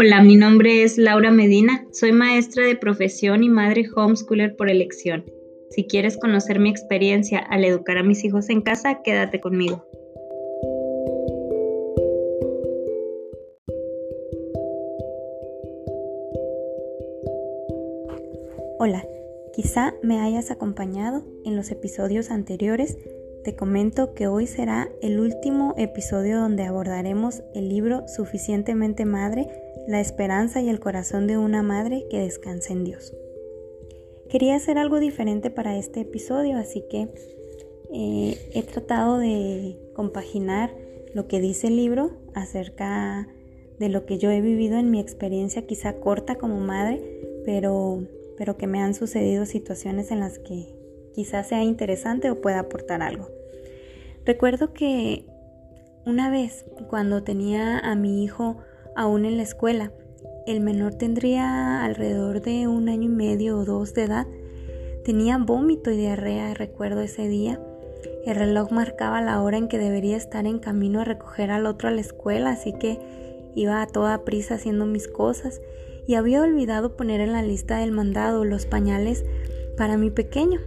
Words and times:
Hola, 0.00 0.22
mi 0.22 0.36
nombre 0.36 0.84
es 0.84 0.96
Laura 0.96 1.32
Medina, 1.32 1.84
soy 1.90 2.12
maestra 2.12 2.64
de 2.64 2.76
profesión 2.76 3.42
y 3.42 3.48
madre 3.48 3.84
homeschooler 3.96 4.54
por 4.54 4.70
elección. 4.70 5.24
Si 5.70 5.88
quieres 5.88 6.16
conocer 6.16 6.60
mi 6.60 6.70
experiencia 6.70 7.40
al 7.40 7.64
educar 7.64 7.98
a 7.98 8.04
mis 8.04 8.22
hijos 8.22 8.48
en 8.48 8.60
casa, 8.62 9.02
quédate 9.02 9.40
conmigo. 9.40 9.84
Hola, 18.78 19.04
quizá 19.52 19.94
me 20.04 20.20
hayas 20.20 20.52
acompañado 20.52 21.24
en 21.44 21.56
los 21.56 21.72
episodios 21.72 22.30
anteriores. 22.30 22.96
Te 23.42 23.56
comento 23.56 24.14
que 24.14 24.28
hoy 24.28 24.46
será 24.46 24.88
el 25.02 25.18
último 25.18 25.74
episodio 25.76 26.38
donde 26.38 26.62
abordaremos 26.62 27.42
el 27.52 27.68
libro 27.68 28.06
Suficientemente 28.06 29.04
Madre, 29.04 29.48
la 29.88 30.00
esperanza 30.00 30.60
y 30.60 30.68
el 30.68 30.80
corazón 30.80 31.26
de 31.26 31.38
una 31.38 31.62
madre 31.62 32.04
que 32.10 32.20
descansa 32.20 32.74
en 32.74 32.84
Dios. 32.84 33.14
Quería 34.28 34.54
hacer 34.54 34.76
algo 34.76 35.00
diferente 35.00 35.50
para 35.50 35.78
este 35.78 36.00
episodio, 36.00 36.58
así 36.58 36.84
que 36.90 37.08
eh, 37.94 38.38
he 38.52 38.62
tratado 38.64 39.16
de 39.16 39.78
compaginar 39.94 40.74
lo 41.14 41.26
que 41.26 41.40
dice 41.40 41.68
el 41.68 41.76
libro 41.76 42.10
acerca 42.34 43.28
de 43.78 43.88
lo 43.88 44.04
que 44.04 44.18
yo 44.18 44.30
he 44.30 44.42
vivido 44.42 44.76
en 44.76 44.90
mi 44.90 45.00
experiencia 45.00 45.66
quizá 45.66 45.94
corta 45.94 46.36
como 46.36 46.60
madre, 46.60 47.00
pero 47.46 48.02
pero 48.36 48.56
que 48.56 48.68
me 48.68 48.80
han 48.80 48.94
sucedido 48.94 49.46
situaciones 49.46 50.12
en 50.12 50.20
las 50.20 50.38
que 50.38 50.66
quizás 51.14 51.48
sea 51.48 51.64
interesante 51.64 52.30
o 52.30 52.40
pueda 52.40 52.60
aportar 52.60 53.02
algo. 53.02 53.28
Recuerdo 54.24 54.72
que 54.72 55.24
una 56.06 56.30
vez, 56.30 56.64
cuando 56.88 57.24
tenía 57.24 57.78
a 57.78 57.96
mi 57.96 58.22
hijo 58.22 58.58
aún 58.98 59.24
en 59.24 59.36
la 59.36 59.44
escuela, 59.44 59.92
el 60.44 60.60
menor 60.60 60.92
tendría 60.92 61.84
alrededor 61.84 62.42
de 62.42 62.66
un 62.66 62.88
año 62.88 63.04
y 63.04 63.08
medio 63.08 63.58
o 63.58 63.64
dos 63.64 63.94
de 63.94 64.02
edad, 64.02 64.26
tenía 65.04 65.38
vómito 65.38 65.92
y 65.92 65.96
diarrea, 65.96 66.52
recuerdo 66.52 67.00
ese 67.02 67.28
día. 67.28 67.60
El 68.26 68.34
reloj 68.34 68.72
marcaba 68.72 69.22
la 69.22 69.40
hora 69.40 69.56
en 69.56 69.68
que 69.68 69.78
debería 69.78 70.16
estar 70.16 70.46
en 70.46 70.58
camino 70.58 71.00
a 71.00 71.04
recoger 71.04 71.52
al 71.52 71.66
otro 71.66 71.88
a 71.88 71.92
la 71.92 72.00
escuela, 72.00 72.50
así 72.50 72.72
que 72.72 72.98
iba 73.54 73.80
a 73.80 73.86
toda 73.86 74.24
prisa 74.24 74.56
haciendo 74.56 74.84
mis 74.84 75.06
cosas 75.06 75.60
y 76.08 76.16
había 76.16 76.42
olvidado 76.42 76.96
poner 76.96 77.20
en 77.20 77.32
la 77.32 77.42
lista 77.42 77.78
del 77.78 77.92
mandado 77.92 78.44
los 78.44 78.66
pañales 78.66 79.24
para 79.76 79.96
mi 79.96 80.10
pequeño. 80.10 80.58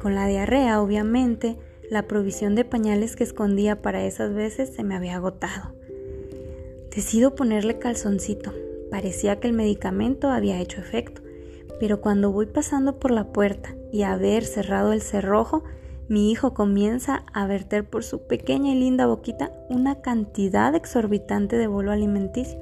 Con 0.00 0.14
la 0.14 0.26
diarrea, 0.26 0.80
obviamente, 0.80 1.58
la 1.90 2.06
provisión 2.06 2.54
de 2.54 2.64
pañales 2.64 3.16
que 3.16 3.24
escondía 3.24 3.82
para 3.82 4.02
esas 4.06 4.32
veces 4.32 4.74
se 4.74 4.82
me 4.82 4.96
había 4.96 5.16
agotado. 5.16 5.74
Decido 6.96 7.34
ponerle 7.34 7.78
calzoncito. 7.78 8.54
Parecía 8.90 9.38
que 9.38 9.48
el 9.48 9.52
medicamento 9.52 10.30
había 10.30 10.58
hecho 10.58 10.80
efecto, 10.80 11.20
pero 11.78 12.00
cuando 12.00 12.32
voy 12.32 12.46
pasando 12.46 12.98
por 12.98 13.10
la 13.10 13.32
puerta 13.32 13.76
y 13.92 14.02
haber 14.02 14.46
cerrado 14.46 14.94
el 14.94 15.02
cerrojo, 15.02 15.62
mi 16.08 16.32
hijo 16.32 16.54
comienza 16.54 17.26
a 17.34 17.46
verter 17.46 17.84
por 17.84 18.02
su 18.02 18.26
pequeña 18.26 18.72
y 18.72 18.80
linda 18.80 19.06
boquita 19.06 19.52
una 19.68 20.00
cantidad 20.00 20.74
exorbitante 20.74 21.58
de 21.58 21.66
bolo 21.66 21.92
alimenticio 21.92 22.58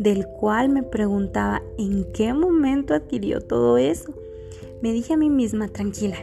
del 0.00 0.26
cual 0.26 0.70
me 0.70 0.82
preguntaba 0.82 1.62
en 1.76 2.10
qué 2.12 2.32
momento 2.32 2.94
adquirió 2.94 3.40
todo 3.40 3.78
eso. 3.78 4.12
Me 4.82 4.92
dije 4.92 5.14
a 5.14 5.16
mí 5.16 5.30
misma, 5.30 5.68
tranquila, 5.68 6.16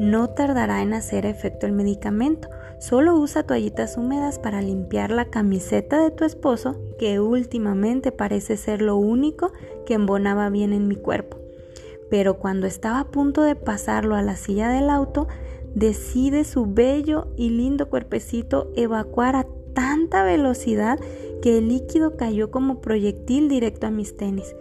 no 0.00 0.30
tardará 0.30 0.82
en 0.82 0.94
hacer 0.94 1.26
efecto 1.26 1.66
el 1.66 1.72
medicamento, 1.72 2.48
solo 2.78 3.16
usa 3.16 3.42
toallitas 3.42 3.96
húmedas 3.96 4.38
para 4.38 4.62
limpiar 4.62 5.10
la 5.10 5.26
camiseta 5.26 6.02
de 6.02 6.10
tu 6.10 6.24
esposo, 6.24 6.80
que 6.98 7.20
últimamente 7.20 8.12
parece 8.12 8.56
ser 8.56 8.82
lo 8.82 8.96
único 8.96 9.52
que 9.84 9.94
embonaba 9.94 10.50
bien 10.50 10.72
en 10.72 10.88
mi 10.88 10.96
cuerpo. 10.96 11.38
Pero 12.10 12.38
cuando 12.38 12.66
estaba 12.66 13.00
a 13.00 13.10
punto 13.10 13.42
de 13.42 13.56
pasarlo 13.56 14.14
a 14.14 14.22
la 14.22 14.36
silla 14.36 14.68
del 14.68 14.90
auto, 14.90 15.26
decide 15.74 16.44
su 16.44 16.66
bello 16.66 17.28
y 17.36 17.50
lindo 17.50 17.88
cuerpecito 17.88 18.70
evacuar 18.76 19.36
a 19.36 19.46
tanta 19.74 20.22
velocidad 20.22 20.98
que 21.42 21.58
el 21.58 21.68
líquido 21.68 22.16
cayó 22.16 22.50
como 22.50 22.80
proyectil 22.80 23.48
directo 23.48 23.86
a 23.86 23.90
mis 23.90 24.16
tenis. 24.16 24.54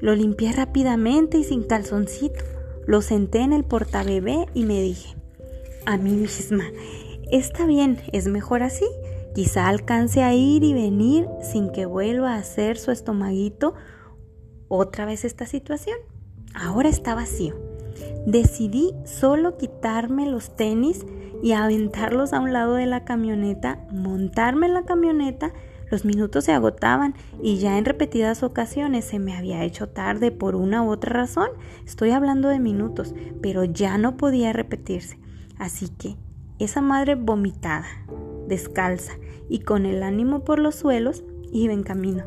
Lo 0.00 0.14
limpié 0.14 0.52
rápidamente 0.52 1.38
y 1.38 1.44
sin 1.44 1.62
calzoncito. 1.62 2.44
Lo 2.86 3.00
senté 3.00 3.40
en 3.40 3.52
el 3.52 3.64
portabebé 3.64 4.46
y 4.52 4.64
me 4.64 4.80
dije 4.82 5.16
a 5.86 5.96
mí 5.96 6.12
misma, 6.12 6.64
está 7.30 7.66
bien, 7.66 7.98
es 8.12 8.28
mejor 8.28 8.62
así. 8.62 8.86
Quizá 9.34 9.68
alcance 9.68 10.22
a 10.22 10.34
ir 10.34 10.62
y 10.62 10.74
venir 10.74 11.26
sin 11.42 11.70
que 11.72 11.86
vuelva 11.86 12.34
a 12.34 12.38
hacer 12.38 12.78
su 12.78 12.90
estomaguito 12.90 13.74
otra 14.68 15.04
vez 15.04 15.24
esta 15.24 15.46
situación. 15.46 15.96
Ahora 16.54 16.88
está 16.88 17.14
vacío. 17.14 17.54
Decidí 18.26 18.92
solo 19.04 19.56
quitarme 19.56 20.26
los 20.26 20.56
tenis 20.56 21.04
y 21.42 21.52
aventarlos 21.52 22.32
a 22.32 22.40
un 22.40 22.52
lado 22.52 22.74
de 22.74 22.86
la 22.86 23.04
camioneta, 23.04 23.86
montarme 23.90 24.66
en 24.66 24.74
la 24.74 24.84
camioneta 24.84 25.52
los 25.90 26.04
minutos 26.04 26.44
se 26.44 26.52
agotaban 26.52 27.14
y 27.42 27.58
ya 27.58 27.78
en 27.78 27.84
repetidas 27.84 28.42
ocasiones 28.42 29.04
se 29.04 29.18
me 29.18 29.36
había 29.36 29.62
hecho 29.64 29.88
tarde 29.88 30.32
por 30.32 30.56
una 30.56 30.82
u 30.82 30.90
otra 30.90 31.12
razón. 31.12 31.48
Estoy 31.86 32.10
hablando 32.10 32.48
de 32.48 32.58
minutos, 32.58 33.14
pero 33.42 33.64
ya 33.64 33.98
no 33.98 34.16
podía 34.16 34.52
repetirse. 34.52 35.18
Así 35.58 35.88
que 35.88 36.16
esa 36.58 36.80
madre 36.80 37.14
vomitada, 37.14 37.86
descalza 38.48 39.14
y 39.48 39.60
con 39.60 39.86
el 39.86 40.02
ánimo 40.02 40.44
por 40.44 40.58
los 40.58 40.74
suelos, 40.74 41.24
iba 41.52 41.72
en 41.72 41.82
camino, 41.82 42.24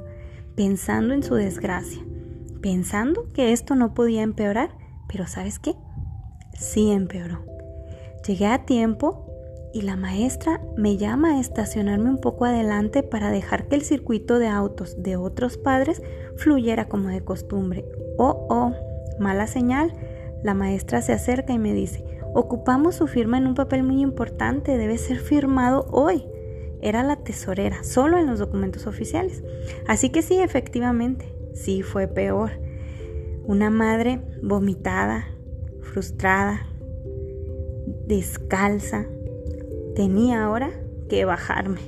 pensando 0.55 1.13
en 1.13 1.23
su 1.23 1.35
desgracia, 1.35 2.03
pensando 2.61 3.27
que 3.33 3.51
esto 3.51 3.75
no 3.75 3.93
podía 3.93 4.21
empeorar, 4.21 4.71
pero 5.07 5.27
¿sabes 5.27 5.59
qué? 5.59 5.75
Sí 6.53 6.91
empeoró. 6.91 7.45
Llegué 8.25 8.47
a 8.47 8.65
tiempo 8.65 9.27
y 9.73 9.81
la 9.81 9.95
maestra 9.95 10.61
me 10.75 10.97
llama 10.97 11.35
a 11.35 11.39
estacionarme 11.39 12.09
un 12.09 12.19
poco 12.19 12.45
adelante 12.45 13.03
para 13.03 13.29
dejar 13.29 13.67
que 13.67 13.75
el 13.75 13.83
circuito 13.83 14.39
de 14.39 14.47
autos 14.47 15.01
de 15.03 15.17
otros 15.17 15.57
padres 15.57 16.01
fluyera 16.35 16.87
como 16.87 17.09
de 17.09 17.23
costumbre. 17.23 17.85
Oh, 18.17 18.47
oh, 18.49 18.73
mala 19.19 19.47
señal. 19.47 19.93
La 20.43 20.53
maestra 20.53 21.01
se 21.01 21.13
acerca 21.13 21.53
y 21.53 21.59
me 21.59 21.73
dice, 21.73 22.03
ocupamos 22.33 22.95
su 22.95 23.07
firma 23.07 23.37
en 23.37 23.47
un 23.47 23.55
papel 23.55 23.83
muy 23.83 24.01
importante, 24.01 24.77
debe 24.77 24.97
ser 24.97 25.19
firmado 25.19 25.85
hoy. 25.91 26.25
Era 26.81 27.03
la 27.03 27.17
tesorera, 27.17 27.83
solo 27.83 28.17
en 28.17 28.27
los 28.27 28.39
documentos 28.39 28.87
oficiales. 28.87 29.43
Así 29.87 30.09
que 30.09 30.21
sí, 30.21 30.39
efectivamente, 30.39 31.33
sí 31.53 31.81
fue 31.81 32.07
peor. 32.07 32.51
Una 33.45 33.69
madre 33.69 34.21
vomitada, 34.41 35.25
frustrada, 35.81 36.67
descalza, 38.05 39.05
tenía 39.95 40.43
ahora 40.43 40.69
que 41.09 41.25
bajarme. 41.25 41.79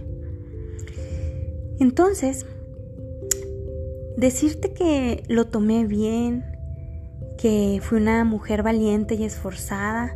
Entonces, 1.79 2.45
decirte 4.17 4.73
que 4.73 5.23
lo 5.27 5.45
tomé 5.45 5.85
bien, 5.85 6.43
que 7.37 7.79
fui 7.81 7.99
una 7.99 8.25
mujer 8.25 8.63
valiente 8.63 9.15
y 9.15 9.23
esforzada, 9.23 10.15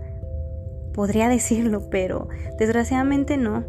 podría 0.93 1.27
decirlo, 1.27 1.89
pero 1.89 2.29
desgraciadamente 2.57 3.37
no. 3.37 3.65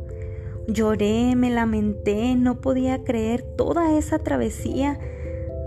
Lloré, 0.68 1.34
me 1.36 1.50
lamenté, 1.50 2.36
no 2.36 2.60
podía 2.60 3.04
creer 3.04 3.42
toda 3.42 3.98
esa 3.98 4.18
travesía. 4.18 4.98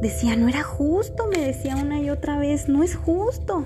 Decía, 0.01 0.35
no 0.35 0.47
era 0.47 0.63
justo, 0.63 1.27
me 1.27 1.39
decía 1.39 1.75
una 1.75 1.99
y 1.99 2.09
otra 2.09 2.37
vez, 2.37 2.69
no 2.69 2.83
es 2.83 2.95
justo. 2.95 3.65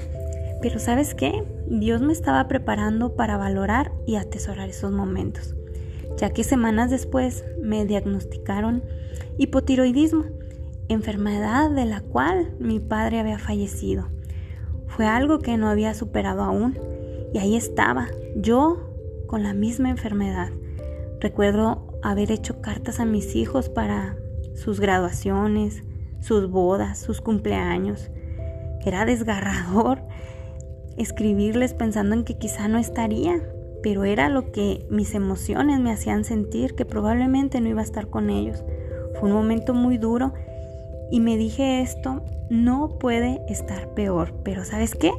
Pero 0.61 0.79
sabes 0.79 1.15
qué? 1.15 1.43
Dios 1.67 2.01
me 2.01 2.13
estaba 2.13 2.47
preparando 2.47 3.15
para 3.15 3.37
valorar 3.37 3.91
y 4.05 4.15
atesorar 4.15 4.69
esos 4.69 4.91
momentos, 4.91 5.55
ya 6.17 6.31
que 6.31 6.43
semanas 6.43 6.89
después 6.91 7.45
me 7.61 7.85
diagnosticaron 7.85 8.83
hipotiroidismo, 9.37 10.25
enfermedad 10.87 11.71
de 11.71 11.85
la 11.85 12.01
cual 12.01 12.55
mi 12.59 12.79
padre 12.79 13.19
había 13.19 13.39
fallecido. 13.39 14.09
Fue 14.87 15.05
algo 15.05 15.39
que 15.39 15.57
no 15.57 15.69
había 15.69 15.93
superado 15.93 16.43
aún 16.43 16.77
y 17.33 17.37
ahí 17.37 17.55
estaba, 17.55 18.07
yo 18.35 18.91
con 19.27 19.43
la 19.43 19.53
misma 19.53 19.89
enfermedad. 19.89 20.49
Recuerdo 21.19 21.87
haber 22.01 22.31
hecho 22.31 22.61
cartas 22.61 22.99
a 22.99 23.05
mis 23.05 23.35
hijos 23.35 23.69
para 23.69 24.17
sus 24.55 24.79
graduaciones, 24.79 25.83
sus 26.19 26.49
bodas, 26.49 26.99
sus 26.99 27.21
cumpleaños. 27.21 28.09
Era 28.85 29.05
desgarrador 29.05 30.01
escribirles 30.97 31.73
pensando 31.73 32.15
en 32.15 32.23
que 32.23 32.37
quizá 32.37 32.67
no 32.67 32.77
estaría, 32.77 33.41
pero 33.81 34.03
era 34.03 34.29
lo 34.29 34.51
que 34.51 34.85
mis 34.89 35.15
emociones 35.15 35.79
me 35.79 35.91
hacían 35.91 36.23
sentir 36.23 36.75
que 36.75 36.85
probablemente 36.85 37.61
no 37.61 37.69
iba 37.69 37.81
a 37.81 37.85
estar 37.85 38.07
con 38.07 38.29
ellos. 38.29 38.63
Fue 39.19 39.29
un 39.29 39.35
momento 39.35 39.73
muy 39.73 39.97
duro 39.97 40.33
y 41.09 41.19
me 41.19 41.37
dije 41.37 41.81
esto, 41.81 42.23
no 42.49 42.97
puede 42.99 43.41
estar 43.47 43.93
peor, 43.93 44.33
pero 44.43 44.65
¿sabes 44.65 44.95
qué? 44.95 45.11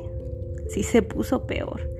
Sí 0.69 0.83
se 0.83 1.03
puso 1.03 1.47
peor. 1.47 1.93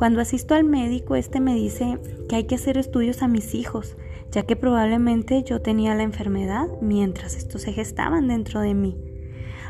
Cuando 0.00 0.22
asisto 0.22 0.54
al 0.54 0.64
médico, 0.64 1.14
este 1.14 1.40
me 1.40 1.54
dice 1.54 1.98
que 2.26 2.36
hay 2.36 2.44
que 2.44 2.54
hacer 2.54 2.78
estudios 2.78 3.20
a 3.20 3.28
mis 3.28 3.54
hijos, 3.54 3.98
ya 4.30 4.44
que 4.44 4.56
probablemente 4.56 5.42
yo 5.42 5.60
tenía 5.60 5.94
la 5.94 6.04
enfermedad 6.04 6.68
mientras 6.80 7.36
estos 7.36 7.60
se 7.60 7.74
gestaban 7.74 8.26
dentro 8.26 8.60
de 8.60 8.72
mí. 8.72 8.96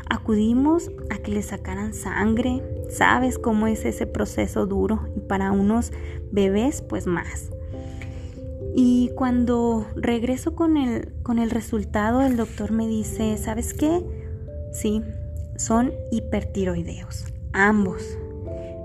Acudimos 0.09 0.89
a 1.09 1.17
que 1.17 1.31
le 1.33 1.41
sacaran 1.41 1.93
sangre, 1.93 2.63
sabes 2.89 3.39
cómo 3.39 3.67
es 3.67 3.83
ese 3.83 4.07
proceso 4.07 4.67
duro 4.67 5.05
y 5.17 5.19
para 5.19 5.51
unos 5.51 5.91
bebés 6.31 6.81
pues 6.81 7.07
más. 7.07 7.51
Y 8.73 9.11
cuando 9.17 9.85
regreso 9.97 10.55
con 10.55 10.77
el, 10.77 11.11
con 11.23 11.39
el 11.39 11.49
resultado, 11.49 12.21
el 12.21 12.37
doctor 12.37 12.71
me 12.71 12.87
dice, 12.87 13.35
¿sabes 13.35 13.73
qué? 13.73 14.01
Sí, 14.71 15.03
son 15.57 15.91
hipertiroideos, 16.09 17.25
ambos. 17.51 18.17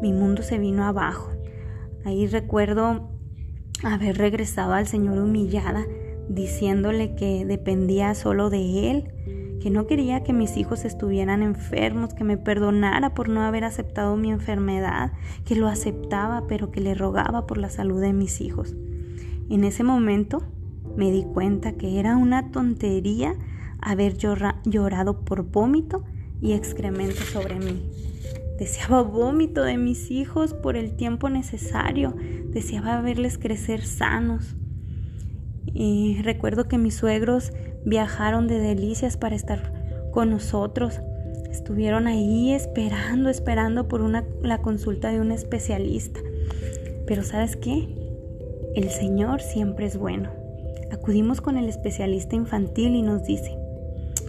Mi 0.02 0.12
mundo 0.12 0.42
se 0.42 0.58
vino 0.58 0.84
abajo. 0.84 1.35
Ahí 2.06 2.28
recuerdo 2.28 3.10
haber 3.82 4.16
regresado 4.16 4.74
al 4.74 4.86
Señor 4.86 5.18
humillada, 5.18 5.84
diciéndole 6.28 7.16
que 7.16 7.44
dependía 7.44 8.14
solo 8.14 8.48
de 8.48 8.92
Él, 8.92 9.58
que 9.60 9.70
no 9.70 9.88
quería 9.88 10.22
que 10.22 10.32
mis 10.32 10.56
hijos 10.56 10.84
estuvieran 10.84 11.42
enfermos, 11.42 12.14
que 12.14 12.22
me 12.22 12.36
perdonara 12.36 13.12
por 13.12 13.28
no 13.28 13.42
haber 13.42 13.64
aceptado 13.64 14.16
mi 14.16 14.30
enfermedad, 14.30 15.14
que 15.44 15.56
lo 15.56 15.66
aceptaba, 15.66 16.46
pero 16.46 16.70
que 16.70 16.80
le 16.80 16.94
rogaba 16.94 17.44
por 17.48 17.58
la 17.58 17.70
salud 17.70 18.00
de 18.00 18.12
mis 18.12 18.40
hijos. 18.40 18.76
En 19.50 19.64
ese 19.64 19.82
momento 19.82 20.44
me 20.96 21.10
di 21.10 21.24
cuenta 21.24 21.72
que 21.72 21.98
era 21.98 22.16
una 22.16 22.52
tontería 22.52 23.34
haber 23.80 24.16
llorado 24.16 25.24
por 25.24 25.42
vómito 25.42 26.04
y 26.40 26.52
excremento 26.52 27.22
sobre 27.22 27.56
mí. 27.56 27.90
Deseaba 28.58 29.02
vómito 29.02 29.62
de 29.62 29.76
mis 29.76 30.10
hijos 30.10 30.54
por 30.54 30.76
el 30.76 30.96
tiempo 30.96 31.28
necesario, 31.28 32.14
deseaba 32.48 33.00
verles 33.02 33.36
crecer 33.38 33.84
sanos. 33.84 34.56
Y 35.66 36.22
recuerdo 36.22 36.68
que 36.68 36.78
mis 36.78 36.94
suegros 36.94 37.52
viajaron 37.84 38.48
de 38.48 38.58
delicias 38.58 39.18
para 39.18 39.36
estar 39.36 40.10
con 40.10 40.30
nosotros. 40.30 41.00
Estuvieron 41.50 42.06
ahí 42.06 42.52
esperando, 42.52 43.28
esperando 43.28 43.88
por 43.88 44.00
una, 44.00 44.24
la 44.42 44.62
consulta 44.62 45.10
de 45.10 45.20
un 45.20 45.32
especialista. 45.32 46.20
Pero 47.06 47.22
¿sabes 47.22 47.56
qué? 47.56 47.88
El 48.74 48.88
Señor 48.88 49.42
siempre 49.42 49.84
es 49.84 49.98
bueno. 49.98 50.30
Acudimos 50.90 51.42
con 51.42 51.58
el 51.58 51.68
especialista 51.68 52.36
infantil 52.36 52.94
y 52.94 53.02
nos 53.02 53.24
dice, 53.24 53.56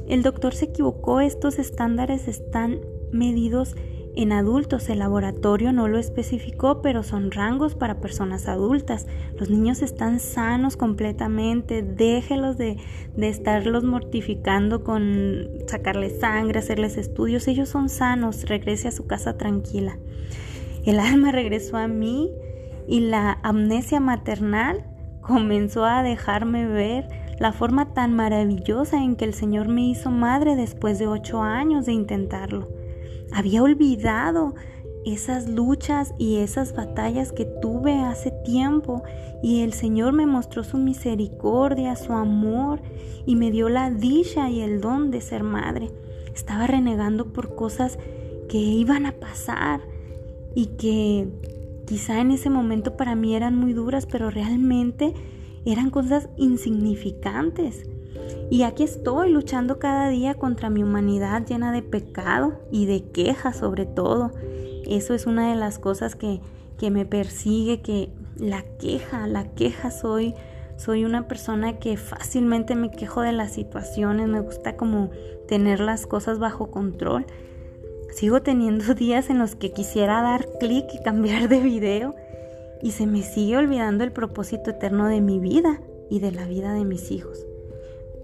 el 0.07 0.24
doctor 0.24 0.53
se 0.53 0.65
equivocó, 0.65 1.21
estos 1.21 1.59
estándares 1.59 2.27
están 2.27 2.79
medidos 3.12 3.75
en 4.18 4.31
adultos. 4.31 4.90
El 4.90 5.00
laboratorio 5.00 5.72
no 5.72 5.88
lo 5.88 6.00
especificó, 6.00 6.81
pero 6.81 7.04
son 7.04 7.31
rangos 7.31 7.75
para 7.75 8.00
personas 8.00 8.48
adultas. 8.48 9.06
Los 9.40 9.50
niños 9.50 9.81
están 9.81 10.19
sanos 10.19 10.75
completamente. 10.75 11.84
Déjelos 11.84 12.58
de, 12.58 12.78
de 13.16 13.30
estarlos 13.30 13.84
mortificando 13.84 14.84
con 14.84 15.48
sacarles 15.68 16.19
sangre, 16.19 16.60
hacerles 16.60 16.98
estudios. 16.98 17.48
Ellos 17.48 17.69
son 17.69 17.90
sanos. 17.90 18.46
Regrese 18.46 18.88
a 18.88 18.92
su 18.92 19.06
casa 19.06 19.38
tranquila. 19.38 19.98
El 20.84 21.00
alma 21.00 21.31
regresó 21.34 21.78
a 21.78 21.88
mí 21.88 22.31
y 22.88 23.02
la 23.02 23.40
amnesia 23.44 24.00
maternal 24.00 24.84
comenzó 25.22 25.86
a 25.86 26.02
dejarme 26.02 26.66
ver 26.66 27.08
la 27.40 27.52
forma 27.52 27.94
tan 27.94 28.16
maravillosa 28.16 29.04
en 29.04 29.16
que 29.16 29.25
el 29.25 29.34
Señor 29.34 29.68
me 29.68 29.81
hizo 29.81 30.10
madre 30.10 30.56
después 30.56 30.98
de 30.98 31.08
ocho 31.08 31.44
años 31.44 31.86
de 31.86 31.94
intentarlo. 31.94 32.76
Había 33.31 33.63
olvidado 33.63 34.56
esas 35.06 35.47
luchas 35.47 36.13
y 36.18 36.38
esas 36.38 36.74
batallas 36.74 37.31
que 37.31 37.45
tuve 37.45 38.00
hace 38.00 38.31
tiempo 38.44 39.03
y 39.41 39.62
el 39.62 39.74
Señor 39.74 40.13
me 40.13 40.25
mostró 40.25 40.63
su 40.63 40.77
misericordia, 40.77 41.95
su 41.95 42.13
amor 42.13 42.81
y 43.25 43.35
me 43.35 43.51
dio 43.51 43.69
la 43.69 43.89
dicha 43.89 44.50
y 44.50 44.62
el 44.62 44.81
don 44.81 45.12
de 45.12 45.21
ser 45.21 45.44
madre. 45.44 45.91
Estaba 46.35 46.68
renegando 46.68 47.31
por 47.31 47.56
cosas 47.56 47.97
que 48.50 48.57
iban 48.57 49.06
a 49.06 49.13
pasar 49.13 49.81
y 50.56 50.68
que 50.77 51.27
Quizá 51.88 52.19
en 52.19 52.31
ese 52.31 52.50
momento 52.50 52.97
para 52.97 53.15
mí 53.15 53.33
eran 53.33 53.56
muy 53.56 53.71
duras, 53.71 54.06
pero 54.06 54.29
realmente 54.29 55.13
eran 55.63 55.89
cosas 55.89 56.27
insignificantes. 56.35 57.85
Y 58.50 58.64
aquí 58.64 58.84
estoy 58.84 59.32
luchando 59.32 59.78
cada 59.78 60.10
día 60.10 60.36
contra 60.36 60.70
mi 60.70 60.82
humanidad 60.82 61.46
llena 61.46 61.72
de 61.72 61.82
pecado 61.82 62.54
y 62.72 62.86
de 62.86 63.04
quejas 63.04 63.58
sobre 63.58 63.86
todo. 63.86 64.32
Eso 64.88 65.14
es 65.14 65.26
una 65.26 65.50
de 65.50 65.56
las 65.56 65.80
cosas 65.80 66.16
que, 66.16 66.40
que 66.78 66.90
me 66.90 67.06
persigue, 67.06 67.82
que 67.82 68.10
la 68.38 68.64
queja, 68.80 69.28
la 69.28 69.54
queja 69.54 69.92
soy, 69.92 70.34
soy 70.78 71.04
una 71.04 71.28
persona 71.28 71.80
que 71.80 71.98
fácilmente 71.98 72.76
me 72.76 72.92
quejo 72.92 73.22
de 73.22 73.34
las 73.34 73.52
situaciones, 73.52 74.30
me 74.30 74.40
gusta 74.40 74.78
como 74.78 75.10
tener 75.48 75.82
las 75.82 76.08
cosas 76.08 76.40
bajo 76.40 76.72
control. 76.72 77.26
Sigo 78.12 78.42
teniendo 78.42 78.94
días 78.96 79.30
en 79.30 79.40
los 79.40 79.56
que 79.56 79.74
quisiera 79.74 80.22
dar 80.22 80.48
clic 80.60 80.86
y 80.94 81.04
cambiar 81.04 81.50
de 81.50 81.60
video 81.60 82.16
y 82.82 82.92
se 82.92 83.08
me 83.08 83.24
sigue 83.24 83.58
olvidando 83.58 84.04
el 84.04 84.14
propósito 84.14 84.70
eterno 84.70 85.08
de 85.08 85.20
mi 85.20 85.40
vida 85.40 85.82
y 86.10 86.20
de 86.20 86.32
la 86.32 86.46
vida 86.46 86.74
de 86.74 86.86
mis 86.86 87.12
hijos. 87.12 87.47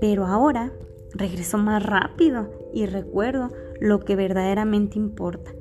Pero 0.03 0.25
ahora 0.25 0.73
regreso 1.13 1.57
más 1.57 1.81
rápido 1.81 2.51
y 2.73 2.87
recuerdo 2.87 3.47
lo 3.79 4.01
que 4.01 4.17
verdaderamente 4.17 4.99
importa. 4.99 5.53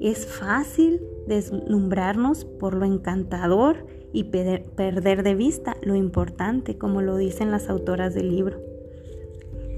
Es 0.00 0.24
fácil 0.24 1.02
deslumbrarnos 1.26 2.44
por 2.44 2.74
lo 2.74 2.84
encantador 2.84 3.86
y 4.12 4.30
perder 4.30 5.24
de 5.24 5.34
vista 5.34 5.76
lo 5.82 5.96
importante, 5.96 6.78
como 6.78 7.02
lo 7.02 7.16
dicen 7.16 7.50
las 7.50 7.68
autoras 7.68 8.14
del 8.14 8.28
libro. 8.28 8.60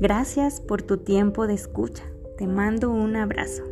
Gracias 0.02 0.60
por 0.60 0.82
tu 0.82 0.98
tiempo 0.98 1.46
de 1.46 1.54
escucha. 1.54 2.04
Te 2.36 2.46
mando 2.46 2.90
un 2.90 3.16
abrazo. 3.16 3.69